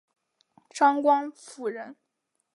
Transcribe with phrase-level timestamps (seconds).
[0.71, 1.95] 张光辅人。